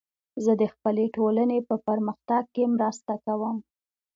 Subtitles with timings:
[0.43, 3.57] زه د خپلې ټولنې په پرمختګ کې مرسته کوم.